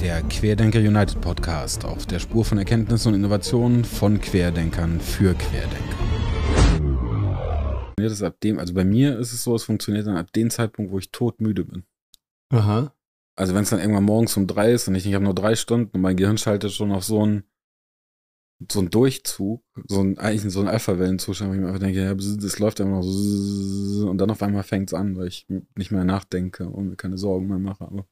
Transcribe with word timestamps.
Der 0.00 0.22
Querdenker 0.22 0.78
United 0.78 1.20
Podcast 1.20 1.84
auf 1.84 2.06
der 2.06 2.18
Spur 2.18 2.44
von 2.44 2.58
Erkenntnissen 2.58 3.08
und 3.08 3.14
Innovationen 3.14 3.84
von 3.84 4.20
Querdenkern 4.20 5.00
für 5.00 5.34
Querdenker. 5.34 5.96
Das 7.96 8.22
ab 8.22 8.40
dem, 8.40 8.58
also 8.58 8.72
bei 8.74 8.84
mir 8.84 9.18
ist 9.18 9.32
es 9.32 9.44
so, 9.44 9.54
es 9.54 9.64
funktioniert 9.64 10.06
dann 10.06 10.16
ab 10.16 10.32
dem 10.32 10.50
Zeitpunkt, 10.50 10.90
wo 10.90 10.98
ich 10.98 11.10
todmüde 11.10 11.64
bin. 11.64 11.84
Aha. 12.50 12.94
Also 13.36 13.54
wenn 13.54 13.62
es 13.62 13.70
dann 13.70 13.80
irgendwann 13.80 14.04
morgens 14.04 14.36
um 14.36 14.46
drei 14.46 14.72
ist 14.72 14.88
und 14.88 14.94
ich, 14.94 15.06
ich 15.06 15.14
habe 15.14 15.24
nur 15.24 15.34
drei 15.34 15.54
Stunden 15.54 15.90
und 15.94 16.00
mein 16.00 16.16
Gehirn 16.16 16.38
schaltet 16.38 16.72
schon 16.72 16.92
auf 16.92 17.04
so 17.04 17.22
einen 17.22 17.44
so 18.70 18.80
ein 18.80 18.90
Durchzug, 18.90 19.62
so 19.88 20.00
ein 20.00 20.18
eigentlich 20.18 20.52
so 20.52 20.60
ein 20.60 20.68
Alpha-Wellenzustand, 20.68 21.50
wo 21.50 21.54
ich 21.54 21.60
mir 21.60 21.68
einfach 21.68 21.80
denke, 21.80 22.02
ja, 22.02 22.14
das 22.14 22.58
läuft 22.58 22.80
immer 22.80 22.96
noch 22.96 23.02
so 23.02 24.08
und 24.08 24.18
dann 24.18 24.30
auf 24.30 24.42
einmal 24.42 24.62
fängt 24.62 24.90
es 24.90 24.94
an, 24.94 25.16
weil 25.16 25.28
ich 25.28 25.46
nicht 25.76 25.90
mehr 25.90 26.04
nachdenke 26.04 26.68
und 26.68 26.88
mir 26.88 26.96
keine 26.96 27.16
Sorgen 27.16 27.48
mehr 27.48 27.58
mache. 27.58 27.84
Aber 27.84 28.06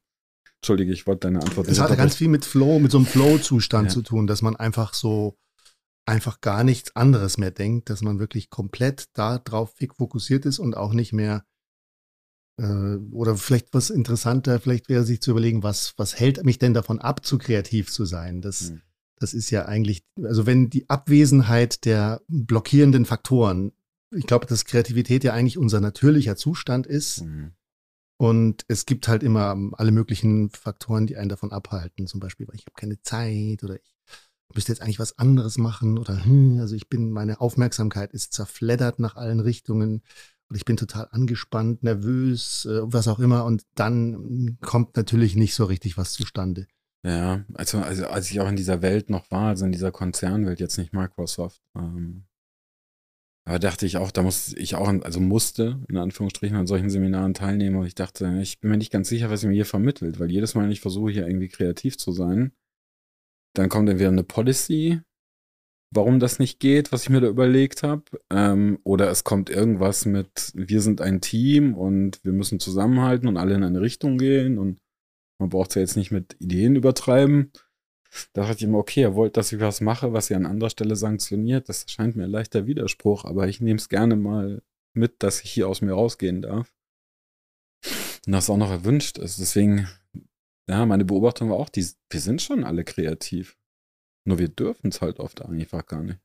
Entschuldige, 0.60 0.92
ich 0.92 1.06
wollte 1.06 1.28
deine 1.28 1.40
Antwort. 1.40 1.68
Es 1.68 1.78
hat 1.78 1.96
ganz 1.96 2.16
viel 2.16 2.28
mit 2.28 2.44
Flow, 2.44 2.78
mit 2.78 2.90
so 2.90 2.98
einem 2.98 3.06
Flow-Zustand 3.06 3.88
ja. 3.88 3.94
zu 3.94 4.02
tun, 4.02 4.26
dass 4.26 4.42
man 4.42 4.56
einfach 4.56 4.94
so 4.94 5.38
einfach 6.04 6.40
gar 6.40 6.64
nichts 6.64 6.96
anderes 6.96 7.36
mehr 7.38 7.50
denkt, 7.50 7.90
dass 7.90 8.00
man 8.00 8.18
wirklich 8.18 8.50
komplett 8.50 9.06
darauf 9.12 9.74
fokussiert 9.96 10.46
ist 10.46 10.58
und 10.58 10.76
auch 10.76 10.94
nicht 10.94 11.12
mehr 11.12 11.44
äh, 12.58 12.96
oder 13.12 13.36
vielleicht 13.36 13.72
was 13.72 13.90
interessanter, 13.90 14.58
vielleicht 14.58 14.88
wäre 14.88 15.04
sich 15.04 15.20
zu 15.20 15.30
überlegen, 15.30 15.62
was, 15.62 15.94
was 15.96 16.18
hält 16.18 16.44
mich 16.44 16.58
denn 16.58 16.74
davon 16.74 16.98
ab, 16.98 17.24
zu 17.24 17.38
kreativ 17.38 17.92
zu 17.92 18.04
sein? 18.04 18.40
Das, 18.40 18.70
hm. 18.70 18.82
Das 19.20 19.34
ist 19.34 19.50
ja 19.50 19.66
eigentlich, 19.66 20.04
also 20.22 20.46
wenn 20.46 20.70
die 20.70 20.88
Abwesenheit 20.88 21.84
der 21.84 22.20
blockierenden 22.28 23.04
Faktoren, 23.04 23.72
ich 24.14 24.26
glaube, 24.26 24.46
dass 24.46 24.64
Kreativität 24.64 25.24
ja 25.24 25.32
eigentlich 25.32 25.58
unser 25.58 25.80
natürlicher 25.80 26.36
Zustand 26.36 26.86
ist. 26.86 27.20
Hm. 27.20 27.52
Und 28.20 28.64
es 28.66 28.84
gibt 28.84 29.06
halt 29.06 29.22
immer 29.22 29.56
alle 29.74 29.92
möglichen 29.92 30.50
Faktoren, 30.50 31.06
die 31.06 31.16
einen 31.16 31.28
davon 31.28 31.52
abhalten. 31.52 32.08
Zum 32.08 32.18
Beispiel, 32.18 32.48
ich 32.52 32.62
habe 32.62 32.74
keine 32.74 33.00
Zeit 33.00 33.62
oder 33.62 33.76
ich 33.76 33.94
müsste 34.54 34.72
jetzt 34.72 34.82
eigentlich 34.82 34.98
was 34.98 35.18
anderes 35.18 35.58
machen 35.58 35.98
oder 35.98 36.24
hm, 36.24 36.58
also 36.58 36.74
ich 36.74 36.88
bin, 36.88 37.10
meine 37.10 37.40
Aufmerksamkeit 37.40 38.12
ist 38.12 38.32
zerfleddert 38.32 38.98
nach 38.98 39.14
allen 39.14 39.40
Richtungen 39.40 40.02
und 40.48 40.56
ich 40.56 40.64
bin 40.64 40.76
total 40.76 41.08
angespannt, 41.10 41.82
nervös, 41.82 42.64
äh, 42.64 42.80
was 42.82 43.08
auch 43.08 43.18
immer. 43.18 43.44
Und 43.44 43.66
dann 43.74 44.58
kommt 44.62 44.96
natürlich 44.96 45.36
nicht 45.36 45.54
so 45.54 45.64
richtig 45.66 45.98
was 45.98 46.12
zustande. 46.12 46.66
Ja, 47.06 47.44
also, 47.54 47.78
also 47.78 48.06
als 48.08 48.30
ich 48.30 48.40
auch 48.40 48.48
in 48.48 48.56
dieser 48.56 48.82
Welt 48.82 49.08
noch 49.08 49.30
war, 49.30 49.48
also 49.48 49.64
in 49.64 49.72
dieser 49.72 49.92
Konzernwelt, 49.92 50.60
jetzt 50.60 50.78
nicht 50.78 50.92
Microsoft, 50.92 51.62
ähm, 51.76 52.24
da 53.46 53.58
dachte 53.58 53.86
ich 53.86 53.96
auch, 53.96 54.10
da 54.10 54.22
musste 54.22 54.58
ich 54.58 54.74
auch, 54.74 54.88
also 54.88 55.20
musste 55.20 55.80
in 55.88 55.96
Anführungsstrichen 55.96 56.56
an 56.56 56.66
solchen 56.66 56.90
Seminaren 56.90 57.34
teilnehmen, 57.34 57.76
und 57.76 57.86
ich 57.86 57.94
dachte, 57.94 58.38
ich 58.42 58.60
bin 58.60 58.70
mir 58.70 58.76
nicht 58.76 58.92
ganz 58.92 59.08
sicher, 59.08 59.30
was 59.30 59.42
ihr 59.42 59.48
mir 59.48 59.54
hier 59.54 59.64
vermittelt, 59.64 60.18
weil 60.18 60.30
jedes 60.30 60.54
Mal, 60.54 60.64
wenn 60.64 60.72
ich 60.72 60.80
versuche, 60.80 61.12
hier 61.12 61.26
irgendwie 61.26 61.48
kreativ 61.48 61.96
zu 61.96 62.12
sein, 62.12 62.52
dann 63.54 63.68
kommt 63.68 63.88
dann 63.88 63.98
wieder 63.98 64.08
eine 64.08 64.24
Policy, 64.24 65.00
warum 65.94 66.20
das 66.20 66.38
nicht 66.38 66.60
geht, 66.60 66.92
was 66.92 67.04
ich 67.04 67.10
mir 67.10 67.20
da 67.20 67.28
überlegt 67.28 67.82
habe. 67.82 68.04
Ähm, 68.30 68.78
oder 68.84 69.08
es 69.10 69.24
kommt 69.24 69.48
irgendwas 69.48 70.04
mit, 70.04 70.52
wir 70.54 70.82
sind 70.82 71.00
ein 71.00 71.20
Team 71.20 71.74
und 71.74 72.22
wir 72.24 72.32
müssen 72.32 72.60
zusammenhalten 72.60 73.28
und 73.28 73.36
alle 73.38 73.54
in 73.54 73.64
eine 73.64 73.80
Richtung 73.80 74.18
gehen 74.18 74.58
und 74.58 74.80
man 75.38 75.48
braucht 75.50 75.70
es 75.70 75.74
ja 75.76 75.82
jetzt 75.82 75.96
nicht 75.96 76.10
mit 76.10 76.36
Ideen 76.40 76.76
übertreiben. 76.76 77.52
Da 78.32 78.42
dachte 78.42 78.56
ich 78.56 78.62
immer, 78.64 78.78
okay, 78.78 79.00
ihr 79.00 79.14
wollt, 79.14 79.36
dass 79.36 79.52
ich 79.52 79.60
was 79.60 79.80
mache, 79.80 80.12
was 80.12 80.30
ihr 80.30 80.36
an 80.36 80.46
anderer 80.46 80.70
Stelle 80.70 80.96
sanktioniert. 80.96 81.68
Das 81.68 81.84
scheint 81.88 82.16
mir 82.16 82.24
ein 82.24 82.30
leichter 82.30 82.66
Widerspruch, 82.66 83.24
aber 83.24 83.48
ich 83.48 83.60
nehme 83.60 83.78
es 83.78 83.88
gerne 83.88 84.16
mal 84.16 84.62
mit, 84.94 85.22
dass 85.22 85.42
ich 85.42 85.50
hier 85.50 85.68
aus 85.68 85.82
mir 85.82 85.92
rausgehen 85.92 86.42
darf. 86.42 86.74
Und 88.26 88.32
das 88.32 88.50
auch 88.50 88.56
noch 88.56 88.70
erwünscht 88.70 89.18
ist. 89.18 89.38
Deswegen, 89.38 89.88
ja, 90.68 90.86
meine 90.86 91.04
Beobachtung 91.04 91.50
war 91.50 91.56
auch, 91.56 91.68
die, 91.68 91.86
wir 92.10 92.20
sind 92.20 92.42
schon 92.42 92.64
alle 92.64 92.84
kreativ. 92.84 93.58
Nur 94.26 94.38
wir 94.38 94.48
dürfen 94.48 94.88
es 94.88 95.00
halt 95.00 95.20
oft 95.20 95.42
einfach 95.42 95.86
gar 95.86 96.02
nicht. 96.02 96.18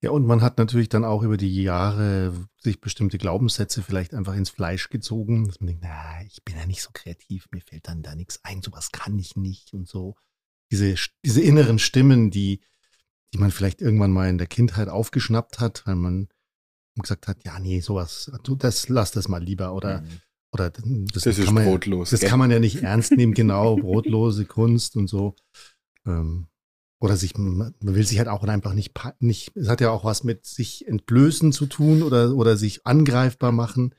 Ja, 0.00 0.10
und 0.10 0.26
man 0.26 0.42
hat 0.42 0.58
natürlich 0.58 0.88
dann 0.88 1.04
auch 1.04 1.22
über 1.22 1.36
die 1.36 1.62
Jahre 1.62 2.32
sich 2.56 2.80
bestimmte 2.80 3.18
Glaubenssätze 3.18 3.82
vielleicht 3.82 4.14
einfach 4.14 4.34
ins 4.34 4.50
Fleisch 4.50 4.90
gezogen, 4.90 5.46
dass 5.46 5.58
man 5.58 5.68
denkt, 5.68 5.82
na, 5.82 6.22
ich 6.24 6.44
bin 6.44 6.56
ja 6.56 6.66
nicht 6.66 6.82
so 6.82 6.90
kreativ, 6.92 7.46
mir 7.50 7.60
fällt 7.60 7.88
dann 7.88 8.02
da 8.02 8.14
nichts 8.14 8.40
ein, 8.44 8.62
sowas 8.62 8.92
kann 8.92 9.18
ich 9.18 9.34
nicht 9.34 9.74
und 9.74 9.88
so. 9.88 10.14
Diese, 10.70 10.94
diese 11.24 11.40
inneren 11.40 11.80
Stimmen, 11.80 12.30
die, 12.30 12.60
die 13.32 13.38
man 13.38 13.50
vielleicht 13.50 13.80
irgendwann 13.80 14.12
mal 14.12 14.28
in 14.28 14.38
der 14.38 14.46
Kindheit 14.46 14.88
aufgeschnappt 14.88 15.58
hat, 15.58 15.84
weil 15.86 15.96
man 15.96 16.28
gesagt 17.00 17.26
hat, 17.26 17.44
ja, 17.44 17.58
nee, 17.58 17.80
sowas, 17.80 18.30
du, 18.44 18.54
das, 18.54 18.88
lass 18.88 19.10
das 19.10 19.28
mal 19.28 19.42
lieber 19.42 19.72
oder, 19.72 20.02
mhm. 20.02 20.20
oder 20.52 20.70
das, 20.70 20.84
das 21.24 21.38
ist 21.38 21.46
kann 21.46 21.54
man, 21.54 21.64
brotlos. 21.64 22.10
Das 22.10 22.20
kann 22.20 22.38
man 22.38 22.50
ja 22.50 22.60
nicht 22.60 22.76
ernst 22.82 23.12
nehmen, 23.12 23.34
genau, 23.34 23.76
brotlose 23.76 24.44
Kunst 24.44 24.96
und 24.96 25.08
so. 25.08 25.34
Ähm, 26.06 26.48
oder 27.00 27.16
sich, 27.16 27.36
man 27.36 27.74
will 27.80 28.04
sich 28.04 28.18
halt 28.18 28.28
auch 28.28 28.42
einfach 28.44 28.74
nicht, 28.74 28.92
nicht, 29.20 29.56
es 29.56 29.68
hat 29.68 29.80
ja 29.80 29.90
auch 29.90 30.04
was 30.04 30.24
mit 30.24 30.46
sich 30.46 30.86
entblößen 30.88 31.52
zu 31.52 31.66
tun 31.66 32.02
oder, 32.02 32.34
oder 32.34 32.56
sich 32.56 32.86
angreifbar 32.86 33.52
machen. 33.52 33.94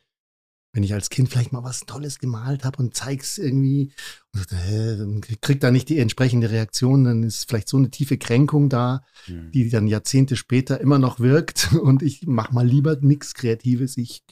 Wenn 0.71 0.83
ich 0.83 0.93
als 0.93 1.09
Kind 1.09 1.29
vielleicht 1.29 1.51
mal 1.51 1.63
was 1.63 1.81
Tolles 1.81 2.19
gemalt 2.19 2.63
habe 2.63 2.77
und 2.77 2.95
zeig's 2.95 3.39
irgendwie 3.39 3.91
und 4.33 4.51
äh, 4.51 5.35
krieg 5.41 5.59
da 5.61 5.71
nicht 5.71 5.89
die 5.89 5.97
entsprechende 5.97 6.51
Reaktion, 6.51 7.05
dann 7.05 7.23
ist 7.23 7.49
vielleicht 7.49 7.69
so 7.69 7.77
eine 7.77 7.89
tiefe 7.89 8.19
Kränkung 8.19 8.69
da, 8.69 9.01
mhm. 9.27 9.49
die 9.51 9.69
dann 9.69 9.87
Jahrzehnte 9.87 10.35
später 10.35 10.79
immer 10.79 10.99
noch 10.99 11.19
wirkt 11.19 11.73
und 11.81 12.03
ich 12.03 12.27
mach 12.27 12.51
mal 12.51 12.67
lieber 12.67 12.97
nichts 13.01 13.33
Kreatives, 13.33 13.97
ich 13.97 14.23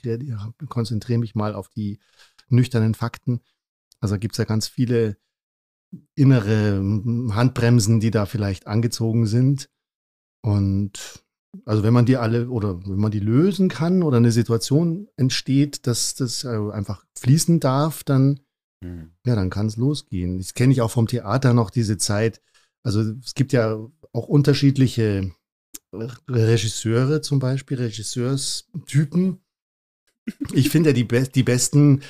konzentriere 0.70 1.20
mich 1.20 1.34
mal 1.34 1.56
auf 1.56 1.70
die 1.70 2.00
nüchternen 2.50 2.94
Fakten. 2.94 3.40
Also 4.00 4.20
gibt's 4.20 4.38
ja 4.38 4.46
ganz 4.46 4.68
viele 4.68 5.18
innere 6.16 6.82
Handbremsen, 7.32 8.00
die 8.00 8.12
da 8.12 8.26
vielleicht 8.26 8.68
angezogen 8.68 9.26
sind. 9.26 9.70
Und 10.42 11.24
also 11.66 11.84
wenn 11.84 11.94
man 11.94 12.06
die 12.06 12.18
alle 12.18 12.50
oder 12.50 12.80
wenn 12.86 13.00
man 13.00 13.12
die 13.12 13.20
lösen 13.20 13.70
kann 13.70 14.04
oder 14.04 14.18
eine 14.18 14.32
Situation 14.32 15.08
entsteht, 15.16 15.88
dass 15.88 16.16
das 16.16 16.44
äh, 16.44 16.72
einfach 16.72 17.06
fließen 17.18 17.60
darf, 17.60 18.04
dann 18.04 18.40
mhm. 18.84 19.12
ja, 19.26 19.36
dann 19.36 19.50
kann 19.50 19.68
es 19.68 19.78
losgehen. 19.78 20.38
Das 20.38 20.54
kenne 20.54 20.74
ich 20.74 20.82
auch 20.82 20.92
vom 20.92 21.08
Theater 21.08 21.54
noch 21.54 21.70
diese 21.70 21.98
Zeit. 21.98 22.42
Also 22.84 23.02
es 23.02 23.34
gibt 23.34 23.54
ja 23.54 23.78
auch 24.14 24.28
unterschiedliche 24.28 25.32
Regisseure 26.30 27.22
zum 27.22 27.40
Beispiel, 27.40 27.78
Regisseurstypen. 27.78 29.40
Ich 30.54 30.70
finde 30.70 30.90
ja 30.90 30.94
die, 30.94 31.06
be 31.06 31.24
die 31.24 31.44
besten 31.44 32.02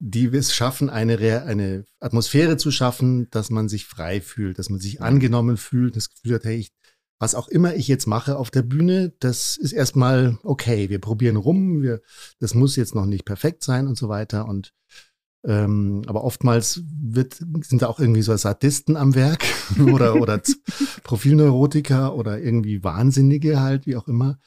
die 0.00 0.26
es 0.26 0.54
schaffen, 0.54 0.90
eine, 0.90 1.42
eine 1.44 1.84
Atmosphäre 2.00 2.56
zu 2.56 2.70
schaffen, 2.70 3.28
dass 3.30 3.50
man 3.50 3.68
sich 3.68 3.86
frei 3.86 4.20
fühlt, 4.20 4.58
dass 4.58 4.70
man 4.70 4.80
sich 4.80 5.02
angenommen 5.02 5.56
fühlt, 5.56 5.96
das 5.96 6.10
Gefühl 6.10 6.36
hat, 6.36 6.44
hey, 6.44 6.56
ich, 6.56 6.72
was 7.18 7.34
auch 7.34 7.48
immer 7.48 7.74
ich 7.74 7.88
jetzt 7.88 8.06
mache 8.06 8.36
auf 8.36 8.50
der 8.50 8.62
Bühne, 8.62 9.12
das 9.18 9.56
ist 9.56 9.72
erstmal 9.72 10.38
okay. 10.44 10.88
Wir 10.88 11.00
probieren 11.00 11.36
rum, 11.36 11.82
wir, 11.82 12.00
das 12.38 12.54
muss 12.54 12.76
jetzt 12.76 12.94
noch 12.94 13.06
nicht 13.06 13.24
perfekt 13.24 13.64
sein 13.64 13.88
und 13.88 13.98
so 13.98 14.08
weiter. 14.08 14.46
Und 14.46 14.72
ähm, 15.44 16.02
aber 16.06 16.24
oftmals 16.24 16.82
wird, 16.84 17.34
sind 17.62 17.82
da 17.82 17.86
auch 17.86 18.00
irgendwie 18.00 18.22
so 18.22 18.36
Sadisten 18.36 18.96
am 18.96 19.14
Werk 19.14 19.44
oder, 19.92 20.16
oder 20.16 20.40
Profilneurotiker 21.02 22.14
oder 22.14 22.40
irgendwie 22.40 22.84
Wahnsinnige 22.84 23.60
halt, 23.60 23.86
wie 23.86 23.96
auch 23.96 24.06
immer 24.06 24.38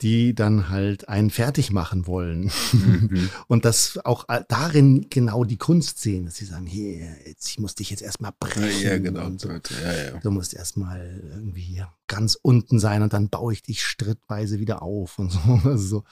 die 0.00 0.34
dann 0.34 0.68
halt 0.68 1.08
einen 1.08 1.30
fertig 1.30 1.70
machen 1.70 2.06
wollen. 2.06 2.50
Mhm. 2.72 3.30
Und 3.48 3.64
das 3.64 3.98
auch 4.04 4.26
darin 4.48 5.06
genau 5.08 5.44
die 5.44 5.56
Kunst 5.56 6.00
sehen, 6.00 6.24
dass 6.24 6.36
sie 6.36 6.44
sagen, 6.44 6.66
hier, 6.66 7.06
jetzt, 7.26 7.48
ich 7.48 7.58
muss 7.58 7.74
dich 7.74 7.90
jetzt 7.90 8.02
erstmal 8.02 8.32
brechen. 8.38 8.82
Ja, 8.82 8.98
genau. 8.98 9.30
So. 9.38 9.48
Ja, 9.48 9.60
ja. 9.92 10.18
Du 10.20 10.30
musst 10.30 10.54
erstmal 10.54 11.22
irgendwie 11.32 11.82
ganz 12.08 12.36
unten 12.40 12.78
sein 12.78 13.02
und 13.02 13.12
dann 13.12 13.30
baue 13.30 13.52
ich 13.52 13.62
dich 13.62 13.82
schrittweise 13.82 14.58
wieder 14.58 14.82
auf 14.82 15.18
und 15.18 15.30
so. 15.32 15.60
Also, 15.64 16.04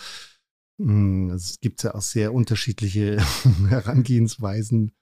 hm, 0.79 1.31
also 1.31 1.51
es 1.51 1.61
gibt 1.61 1.83
ja 1.83 1.95
auch 1.95 2.03
sehr 2.03 2.33
unterschiedliche 2.33 3.19
Herangehensweisen, 3.69 4.93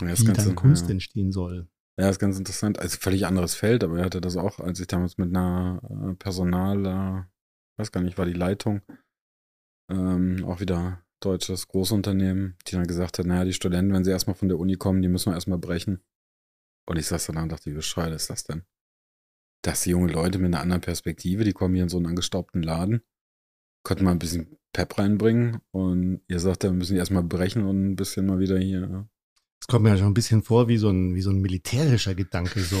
ja, 0.00 0.18
wie 0.18 0.24
dann 0.32 0.54
Kunst 0.54 0.86
ja. 0.86 0.92
entstehen 0.92 1.32
soll. 1.32 1.68
Ja, 1.98 2.10
ist 2.10 2.18
ganz 2.18 2.38
interessant. 2.38 2.78
Also 2.78 2.98
völlig 3.00 3.26
anderes 3.26 3.54
Feld, 3.54 3.82
aber 3.82 3.98
er 3.98 4.04
hatte 4.04 4.20
das 4.20 4.36
auch, 4.36 4.60
als 4.60 4.80
ich 4.80 4.86
damals 4.86 5.16
mit 5.16 5.30
einer 5.30 5.80
äh, 5.82 6.14
Personal 6.14 7.26
weiß 7.78 7.92
gar 7.92 8.02
nicht, 8.02 8.18
war 8.18 8.26
die 8.26 8.32
Leitung, 8.32 8.82
ähm, 9.90 10.44
auch 10.44 10.60
wieder 10.60 11.04
deutsches 11.20 11.68
Großunternehmen, 11.68 12.56
die 12.66 12.72
dann 12.72 12.86
gesagt 12.86 13.18
hat, 13.18 13.26
naja, 13.26 13.44
die 13.44 13.52
Studenten, 13.52 13.92
wenn 13.92 14.04
sie 14.04 14.10
erstmal 14.10 14.36
von 14.36 14.48
der 14.48 14.58
Uni 14.58 14.76
kommen, 14.76 15.02
die 15.02 15.08
müssen 15.08 15.30
wir 15.30 15.34
erstmal 15.34 15.58
brechen. 15.58 16.02
Und 16.88 16.98
ich 16.98 17.06
saß 17.06 17.26
dann 17.26 17.36
da 17.36 17.42
und 17.42 17.52
dachte, 17.52 17.70
wie 17.70 17.74
bescheuert 17.74 18.12
ist 18.12 18.30
das 18.30 18.44
denn? 18.44 18.64
Dass 19.62 19.82
die 19.82 19.90
junge 19.90 20.12
Leute 20.12 20.38
mit 20.38 20.54
einer 20.54 20.60
anderen 20.60 20.82
Perspektive, 20.82 21.44
die 21.44 21.52
kommen 21.52 21.74
hier 21.74 21.84
in 21.84 21.88
so 21.88 21.96
einen 21.96 22.06
angestaubten 22.06 22.62
Laden, 22.62 23.02
könnten 23.84 24.04
mal 24.04 24.12
ein 24.12 24.18
bisschen 24.18 24.58
Pep 24.72 24.98
reinbringen 24.98 25.60
und 25.70 26.22
ihr 26.28 26.38
sagt, 26.38 26.64
wir 26.64 26.72
müssen 26.72 26.94
die 26.94 26.98
erstmal 26.98 27.22
brechen 27.22 27.64
und 27.64 27.92
ein 27.92 27.96
bisschen 27.96 28.26
mal 28.26 28.38
wieder 28.38 28.58
hier 28.58 29.08
Das 29.66 29.72
kommt 29.72 29.82
mir 29.82 29.90
ja 29.90 29.96
schon 29.96 30.06
ein 30.06 30.14
bisschen 30.14 30.44
vor 30.44 30.68
wie 30.68 30.76
so 30.76 30.90
ein, 30.90 31.16
wie 31.16 31.22
so 31.22 31.30
ein 31.30 31.40
militärischer 31.40 32.14
Gedanke, 32.14 32.60
so. 32.60 32.76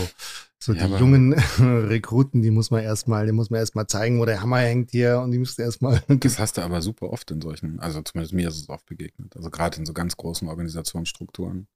So 0.60 0.72
Ja, 0.72 0.86
die 0.86 0.94
jungen 0.94 1.32
Rekruten, 1.58 2.42
die 2.42 2.52
muss 2.52 2.70
man 2.70 2.80
erstmal, 2.84 3.26
die 3.26 3.32
muss 3.32 3.50
man 3.50 3.58
erstmal 3.58 3.88
zeigen, 3.88 4.20
wo 4.20 4.24
der 4.24 4.40
Hammer 4.40 4.58
hängt 4.58 4.92
hier 4.92 5.18
und 5.18 5.32
die 5.32 5.38
müsste 5.38 5.62
erstmal. 5.62 6.00
Das 6.20 6.38
hast 6.38 6.58
du 6.58 6.62
aber 6.62 6.82
super 6.82 7.10
oft 7.10 7.28
in 7.32 7.40
solchen, 7.40 7.80
also 7.80 8.00
zumindest 8.02 8.34
mir 8.34 8.46
ist 8.46 8.56
es 8.56 8.68
oft 8.68 8.86
begegnet. 8.86 9.36
Also 9.36 9.50
gerade 9.50 9.78
in 9.78 9.84
so 9.84 9.92
ganz 9.94 10.16
großen 10.16 10.46
Organisationsstrukturen. 10.46 11.66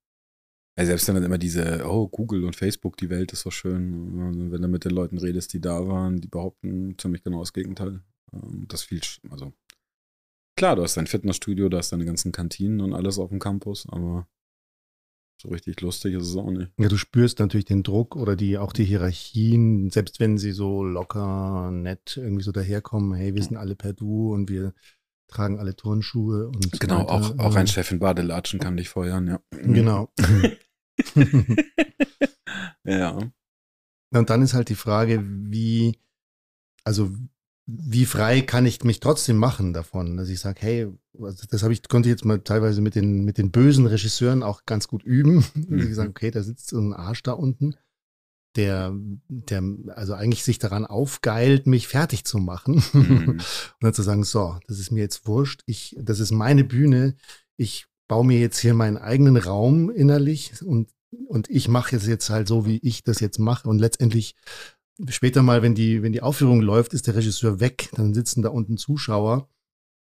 Ja, 0.79 0.87
selbst 0.87 1.09
wenn 1.09 1.17
dann 1.17 1.25
immer 1.25 1.39
diese, 1.39 1.85
oh, 1.89 2.07
Google 2.07 2.45
und 2.45 2.55
Facebook, 2.55 2.97
die 2.97 3.11
Welt 3.11 3.33
ist 3.33 3.41
so 3.41 3.51
schön. 3.51 4.23
Also 4.29 4.53
wenn 4.53 4.63
du 4.63 4.69
mit 4.69 4.85
den 4.85 4.93
Leuten 4.93 5.19
redest, 5.19 5.53
die 5.55 5.61
da 5.61 5.89
waren, 5.89 6.21
die 6.21 6.29
behaupten 6.29 6.97
ziemlich 6.99 7.25
genau 7.25 7.41
das 7.41 7.53
Gegenteil. 7.53 8.01
Ähm, 8.33 8.67
Das 8.69 8.85
viel, 8.85 9.01
also 9.29 9.53
klar, 10.57 10.77
du 10.77 10.85
hast 10.85 10.97
dein 10.97 11.09
Fitnessstudio, 11.09 11.69
du 11.69 11.77
hast 11.77 11.91
deine 11.91 12.05
ganzen 12.05 12.31
Kantinen 12.31 12.81
und 12.81 12.95
alles 12.95 13.19
auf 13.19 13.31
dem 13.31 13.41
Campus, 13.41 13.89
aber 13.91 14.29
so 15.41 15.49
richtig 15.49 15.81
lustig 15.81 16.15
ist 16.15 16.29
es 16.29 16.37
auch 16.37 16.51
nicht. 16.51 16.71
Ja, 16.79 16.89
du 16.89 16.99
spürst 16.99 17.39
natürlich 17.39 17.65
den 17.65 17.83
Druck 17.83 18.15
oder 18.15 18.37
die, 18.37 18.59
auch 18.59 18.73
die 18.75 18.85
Hierarchien, 18.85 19.91
selbst 19.91 20.21
wenn 20.21 20.37
sie 20.37 20.53
so 20.53 20.85
locker, 20.85 21.71
nett 21.71 22.19
irgendwie 22.19 22.43
so 22.43 22.53
daherkommen, 22.53 23.15
hey, 23.15 23.35
wir 23.35 23.43
sind 23.43 23.57
alle 23.57 23.75
per 23.75 23.95
Du 23.95 24.35
und 24.35 24.51
wir 24.51 24.75
tragen 25.29 25.59
alle 25.59 25.75
Turnschuhe 25.75 26.49
und 26.49 26.79
Genau, 26.79 27.07
auch, 27.07 27.39
auch 27.39 27.53
Ähm, 27.53 27.57
ein 27.57 27.67
Chef 27.67 27.91
in 27.91 28.01
Badelatschen 28.01 28.61
kann 28.61 28.77
dich 28.77 28.91
feuern, 28.91 29.29
ja. 29.29 29.41
Genau. 29.51 30.13
ja. 32.85 33.19
Und 34.13 34.31
dann 34.31 34.43
ist 34.43 34.55
halt 34.55 34.69
die 34.69 34.75
Frage, 34.75 35.23
wie, 35.25 35.99
also 36.85 37.11
wie 37.79 38.07
frei 38.07 38.41
kann 38.41 38.67
ich 38.67 38.85
mich 38.85 39.01
trotzdem 39.01 39.37
machen 39.37 39.73
davon, 39.73 40.17
dass 40.17 40.29
ich 40.29 40.41
sage, 40.41 40.61
hey, 40.61 40.89
also 41.21 41.47
das 41.51 41.63
habe 41.63 41.73
ich, 41.73 41.87
konnte 41.89 42.09
ich 42.09 42.13
jetzt 42.13 42.25
mal 42.25 42.41
teilweise 42.41 42.81
mit 42.81 42.95
den, 42.95 43.25
mit 43.25 43.39
den 43.39 43.51
bösen 43.51 43.87
Regisseuren 43.87 44.43
auch 44.43 44.65
ganz 44.67 44.89
gut 44.89 45.03
üben. 45.03 45.45
Mhm. 45.55 45.79
Dass 45.79 45.89
ich 45.89 45.95
sage, 45.95 46.11
okay, 46.11 46.31
da 46.31 46.43
sitzt 46.43 46.69
so 46.69 46.79
ein 46.79 46.93
Arsch 46.93 47.23
da 47.23 47.33
unten, 47.33 47.75
der, 48.57 48.95
der 49.29 49.63
also 49.95 50.15
eigentlich 50.15 50.45
sich 50.45 50.59
daran 50.59 50.87
aufgeilt, 50.87 51.67
mich 51.67 51.89
fertig 51.89 52.25
zu 52.25 52.39
machen. 52.39 52.83
Mhm. 52.93 53.29
Und 53.29 53.43
dann 53.81 53.95
zu 53.95 54.03
sagen, 54.03 54.25
so, 54.25 54.59
das 54.67 54.79
ist 54.79 54.91
mir 54.91 55.01
jetzt 55.01 55.27
wurscht, 55.27 55.63
ich, 55.67 55.97
das 56.01 56.21
ist 56.21 56.31
meine 56.31 56.65
Bühne, 56.65 57.17
ich 57.57 57.87
baue 58.09 58.25
mir 58.25 58.41
jetzt 58.41 58.59
hier 58.59 58.75
meinen 58.75 58.97
eigenen 58.97 59.37
Raum 59.37 59.91
innerlich 59.91 60.53
und, 60.65 60.91
und 61.27 61.49
ich 61.51 61.69
mache 61.69 61.97
es 61.97 62.07
jetzt 62.07 62.31
halt 62.31 62.49
so, 62.49 62.67
wie 62.67 62.79
ich 62.79 63.05
das 63.05 63.21
jetzt 63.21 63.39
mache. 63.39 63.69
Und 63.69 63.79
letztendlich 63.79 64.35
später 65.09 65.43
mal, 65.43 65.63
wenn 65.63 65.75
die, 65.75 66.03
wenn 66.03 66.13
die 66.13 66.23
Aufführung 66.23 66.61
läuft, 66.61 66.95
ist 66.95 67.07
der 67.07 67.17
Regisseur 67.17 67.61
weg, 67.61 67.89
dann 67.95 68.15
sitzen 68.15 68.43
da 68.43 68.51
unten 68.51 68.77
Zuschauer 68.77 69.49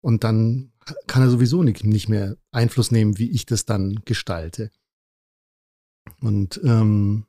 und 0.01 0.23
dann 0.23 0.71
kann 1.07 1.21
er 1.21 1.29
sowieso 1.29 1.63
nicht, 1.63 1.83
nicht 1.83 2.09
mehr 2.09 2.37
Einfluss 2.51 2.91
nehmen, 2.91 3.17
wie 3.17 3.29
ich 3.29 3.45
das 3.45 3.65
dann 3.65 4.01
gestalte. 4.05 4.71
Und 6.21 6.59
ähm, 6.63 7.25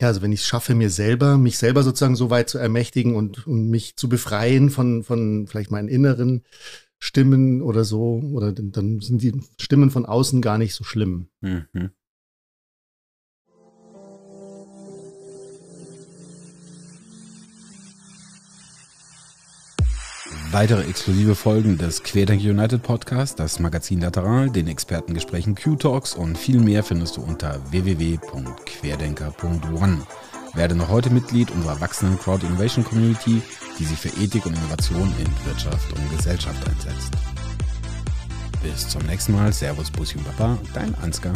ja, 0.00 0.08
also 0.08 0.22
wenn 0.22 0.32
ich 0.32 0.40
es 0.40 0.46
schaffe, 0.46 0.74
mir 0.74 0.90
selber, 0.90 1.38
mich 1.38 1.58
selber 1.58 1.82
sozusagen 1.82 2.16
so 2.16 2.28
weit 2.28 2.50
zu 2.50 2.58
ermächtigen 2.58 3.14
und, 3.14 3.46
und 3.46 3.68
mich 3.68 3.96
zu 3.96 4.08
befreien 4.08 4.70
von, 4.70 5.04
von 5.04 5.46
vielleicht 5.46 5.70
meinen 5.70 5.88
inneren 5.88 6.42
Stimmen 6.98 7.62
oder 7.62 7.84
so, 7.84 8.20
oder 8.32 8.52
dann- 8.52 9.00
sind 9.00 9.22
die 9.22 9.40
Stimmen 9.60 9.90
von 9.90 10.04
außen 10.06 10.42
gar 10.42 10.58
nicht 10.58 10.74
so 10.74 10.84
schlimm. 10.84 11.28
Mhm. 11.40 11.90
Weitere 20.52 20.84
exklusive 20.84 21.34
Folgen 21.34 21.76
des 21.78 22.02
Querdenker 22.02 22.50
United 22.50 22.82
Podcast, 22.82 23.40
das 23.40 23.58
Magazin 23.58 24.02
Lateral, 24.02 24.50
den 24.50 24.68
Expertengesprächen 24.68 25.54
Q-Talks 25.54 26.14
und 26.14 26.36
viel 26.36 26.60
mehr 26.60 26.84
findest 26.84 27.16
du 27.16 27.22
unter 27.22 27.58
www.querdenker.one. 27.70 30.06
Werde 30.52 30.74
noch 30.74 30.90
heute 30.90 31.08
Mitglied 31.08 31.50
unserer 31.52 31.80
wachsenden 31.80 32.18
Crowd 32.18 32.46
Innovation 32.46 32.84
Community, 32.84 33.40
die 33.78 33.84
sich 33.86 33.98
für 33.98 34.10
Ethik 34.22 34.44
und 34.44 34.54
Innovation 34.54 35.10
in 35.18 35.46
Wirtschaft 35.46 35.90
und 35.90 36.10
Gesellschaft 36.14 36.68
einsetzt. 36.68 37.14
Bis 38.62 38.90
zum 38.90 39.06
nächsten 39.06 39.32
Mal. 39.32 39.54
Servus, 39.54 39.90
Bussi 39.90 40.18
und 40.18 40.26
Papa, 40.36 40.58
dein 40.74 40.94
Ansgar. 40.96 41.32